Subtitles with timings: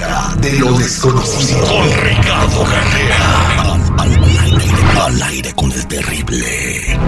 [0.00, 1.60] de lo desconocido.
[1.66, 3.74] Con Ricardo Carrera.
[3.98, 6.42] Al, aire, al con el terrible.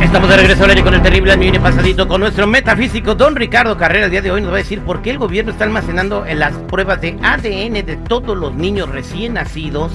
[0.02, 3.34] Estamos de regreso al aire con el terrible año y pasadito con nuestro metafísico don
[3.34, 4.05] Ricardo Carrera.
[4.06, 6.38] El día de hoy nos va a decir por qué el gobierno está almacenando en
[6.38, 9.90] las pruebas de ADN de todos los niños recién nacidos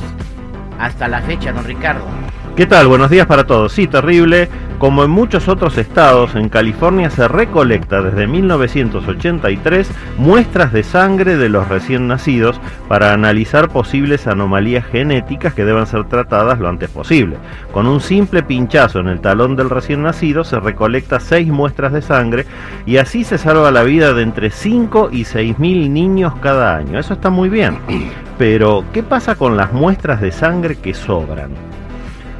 [0.79, 2.03] hasta la fecha, don Ricardo.
[2.55, 2.87] ¿Qué tal?
[2.87, 3.73] Buenos días para todos.
[3.73, 4.49] Sí, terrible.
[4.79, 11.49] Como en muchos otros estados, en California se recolecta desde 1983 muestras de sangre de
[11.49, 17.37] los recién nacidos para analizar posibles anomalías genéticas que deban ser tratadas lo antes posible.
[17.71, 22.03] Con un simple pinchazo en el talón del recién nacido se recolecta seis muestras de
[22.03, 22.45] sangre
[22.85, 26.99] y así se salva la vida de entre 5 y 6 mil niños cada año.
[26.99, 27.79] Eso está muy bien.
[28.37, 31.49] Pero, ¿qué pasa con las muestras de sangre que sobran?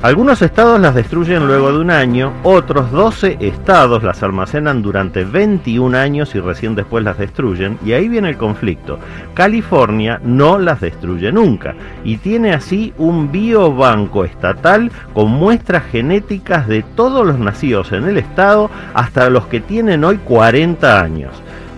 [0.04, 5.98] Algunos estados las destruyen luego de un año, otros 12 estados las almacenan durante 21
[5.98, 9.00] años y recién después las destruyen, y ahí viene el conflicto.
[9.34, 16.84] California no las destruye nunca y tiene así un biobanco estatal con muestras genéticas de
[16.84, 21.32] todos los nacidos en el estado hasta los que tienen hoy 40 años.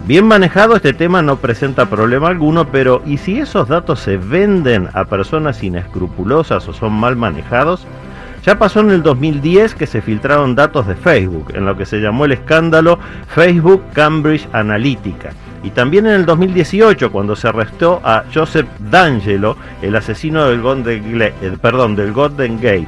[0.05, 4.89] Bien manejado este tema no presenta problema alguno, pero ¿y si esos datos se venden
[4.93, 7.87] a personas inescrupulosas o son mal manejados?
[8.45, 11.99] Ya pasó en el 2010 que se filtraron datos de Facebook, en lo que se
[11.99, 15.31] llamó el escándalo Facebook Cambridge Analytica.
[15.61, 21.21] Y también en el 2018, cuando se arrestó a Joseph D'Angelo, el asesino del Golden,
[21.21, 22.87] eh, del Golden Gate,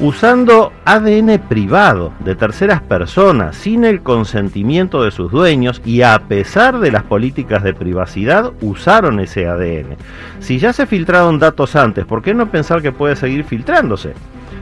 [0.00, 6.78] usando ADN privado de terceras personas sin el consentimiento de sus dueños y a pesar
[6.78, 9.96] de las políticas de privacidad usaron ese ADN.
[10.40, 14.12] Si ya se filtraron datos antes, ¿por qué no pensar que puede seguir filtrándose?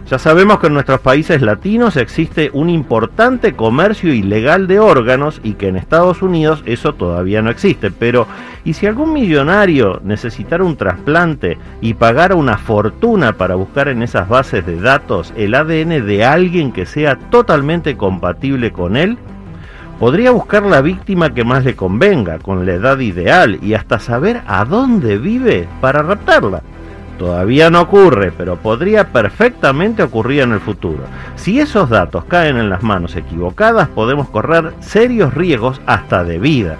[0.06, 5.52] Ya sabemos que en nuestros países latinos existe un importante comercio ilegal de órganos y
[5.52, 7.92] que en Estados Unidos eso todavía no existe.
[7.92, 8.26] Pero,
[8.64, 14.28] ¿y si algún millonario necesitara un trasplante y pagara una fortuna para buscar en esas
[14.28, 19.16] bases de datos el ADN de alguien que sea totalmente compatible con él?
[20.00, 24.40] Podría buscar la víctima que más le convenga, con la edad ideal y hasta saber
[24.46, 26.62] a dónde vive para raptarla.
[27.20, 31.02] Todavía no ocurre, pero podría perfectamente ocurrir en el futuro.
[31.36, 36.76] Si esos datos caen en las manos equivocadas, podemos correr serios riesgos hasta de vida.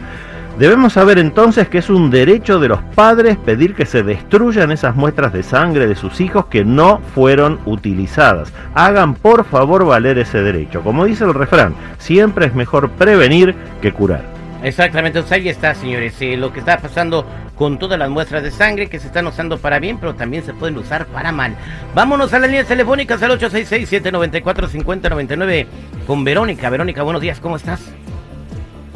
[0.59, 4.97] Debemos saber entonces que es un derecho de los padres pedir que se destruyan esas
[4.97, 8.51] muestras de sangre de sus hijos que no fueron utilizadas.
[8.75, 10.81] Hagan por favor valer ese derecho.
[10.81, 14.41] Como dice el refrán, siempre es mejor prevenir que curar.
[14.63, 16.21] Exactamente, ahí está, señores.
[16.21, 17.25] Eh, lo que está pasando
[17.61, 20.55] con todas las muestras de sangre que se están usando para bien, pero también se
[20.55, 21.55] pueden usar para mal.
[21.95, 25.67] Vámonos a las líneas telefónicas al 866-794-5099
[26.07, 26.71] con Verónica.
[26.71, 27.83] Verónica, buenos días, ¿cómo estás?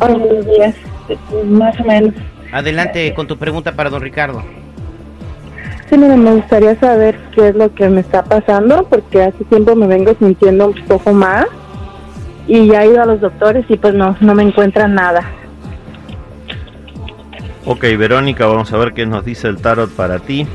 [0.00, 0.74] Hola, buenos días,
[1.44, 2.14] más o menos.
[2.52, 4.42] Adelante con tu pregunta para don Ricardo.
[5.90, 9.76] Sí, mira, me gustaría saber qué es lo que me está pasando, porque hace tiempo
[9.76, 11.44] me vengo sintiendo un poco más
[12.48, 15.43] y ya he ido a los doctores y pues no, no me encuentran nada.
[17.66, 20.46] Ok, Verónica, vamos a ver qué nos dice el tarot para ti.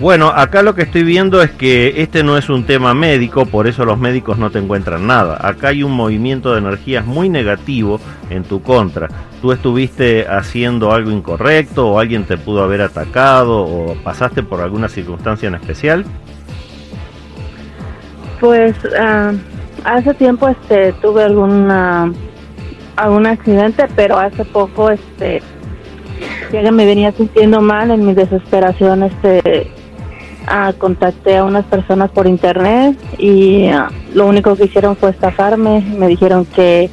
[0.00, 3.68] Bueno, acá lo que estoy viendo es que este no es un tema médico, por
[3.68, 5.38] eso los médicos no te encuentran nada.
[5.46, 8.00] Acá hay un movimiento de energías muy negativo
[8.30, 9.08] en tu contra.
[9.40, 14.88] Tú estuviste haciendo algo incorrecto o alguien te pudo haber atacado o pasaste por alguna
[14.88, 16.04] circunstancia en especial.
[18.40, 19.36] Pues uh,
[19.84, 22.12] hace tiempo este tuve alguna
[22.96, 25.42] algún accidente, pero hace poco este
[26.52, 29.70] ya me venía sintiendo mal en mi desesperación este
[30.48, 33.70] uh, contacté a unas personas por internet y
[34.14, 36.90] lo único que hicieron fue estafarme, me dijeron que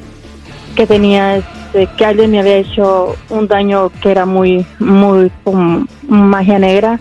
[0.76, 5.32] que tenía este, que alguien me había hecho un daño que era muy muy
[6.08, 7.00] magia negra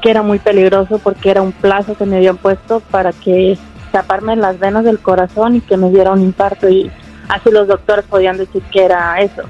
[0.00, 3.58] que era muy peligroso porque era un plazo que me habían puesto para que
[3.92, 6.90] taparme las venas del corazón y que me diera un infarto y
[7.28, 9.42] así los doctores podían decir que era eso.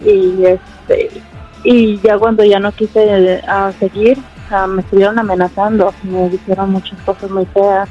[0.00, 1.10] Y este
[1.64, 4.18] y ya cuando ya no quise uh, seguir,
[4.52, 7.88] uh, me estuvieron amenazando, me dijeron muchas cosas muy feas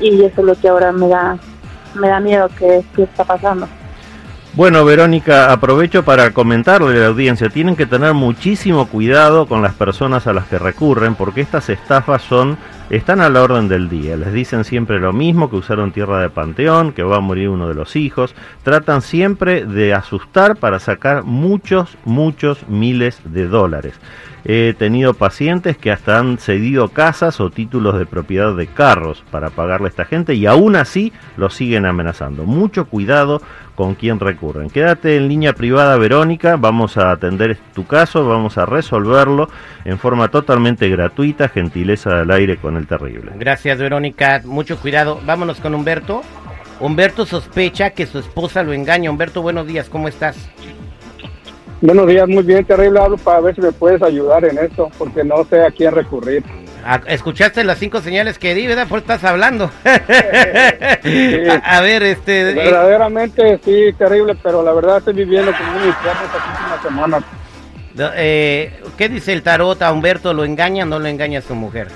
[0.00, 1.38] y eso es lo que ahora me da
[1.94, 3.68] me da miedo que, que está pasando.
[4.56, 9.74] Bueno, Verónica, aprovecho para comentarle a la audiencia, tienen que tener muchísimo cuidado con las
[9.74, 12.56] personas a las que recurren, porque estas estafas son,
[12.90, 14.16] están a la orden del día.
[14.16, 17.68] Les dicen siempre lo mismo, que usaron tierra de panteón, que va a morir uno
[17.68, 18.34] de los hijos.
[18.62, 23.94] Tratan siempre de asustar para sacar muchos, muchos miles de dólares.
[24.46, 29.48] He tenido pacientes que hasta han cedido casas o títulos de propiedad de carros para
[29.48, 32.44] pagarle a esta gente y aún así los siguen amenazando.
[32.44, 33.40] Mucho cuidado
[33.74, 34.68] con quién recurren.
[34.68, 36.56] Quédate en línea privada, Verónica.
[36.56, 39.48] Vamos a atender tu caso, vamos a resolverlo
[39.86, 41.48] en forma totalmente gratuita.
[41.48, 43.32] Gentileza del aire con el terrible.
[43.36, 44.40] Gracias, Verónica.
[44.44, 45.20] Mucho cuidado.
[45.24, 46.22] Vámonos con Humberto.
[46.80, 49.10] Humberto sospecha que su esposa lo engaña.
[49.10, 50.36] Humberto, buenos días, ¿cómo estás?
[51.80, 52.98] Buenos días, muy bien, terrible.
[52.98, 56.42] Hablo para ver si me puedes ayudar en esto, porque no sé a quién recurrir.
[57.06, 58.86] ¿Escuchaste las cinco señales que di, verdad?
[58.88, 59.70] Por estás hablando.
[59.84, 62.50] a, a ver, este...
[62.50, 67.24] eh, Verdaderamente sí, terrible, pero la verdad estoy viviendo como un infierno estas últimas semanas.
[68.16, 69.80] eh, ¿Qué dice el tarot?
[69.82, 71.88] ¿A Humberto lo engaña o no lo engaña a su mujer?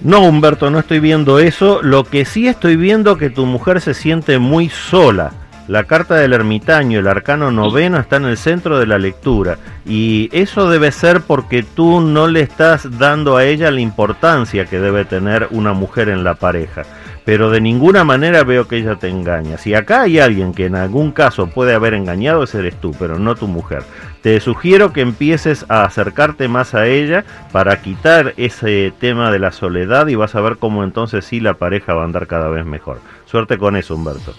[0.00, 1.80] No, Humberto, no estoy viendo eso.
[1.82, 5.32] Lo que sí estoy viendo que tu mujer se siente muy sola.
[5.66, 9.58] La carta del ermitaño, el arcano noveno, está en el centro de la lectura.
[9.84, 14.78] Y eso debe ser porque tú no le estás dando a ella la importancia que
[14.78, 16.84] debe tener una mujer en la pareja.
[17.28, 19.58] Pero de ninguna manera veo que ella te engaña.
[19.58, 23.18] Si acá hay alguien que en algún caso puede haber engañado, ese eres tú, pero
[23.18, 23.82] no tu mujer.
[24.22, 29.52] Te sugiero que empieces a acercarte más a ella para quitar ese tema de la
[29.52, 32.64] soledad y vas a ver cómo entonces sí la pareja va a andar cada vez
[32.64, 32.98] mejor.
[33.26, 34.32] Suerte con eso, Humberto.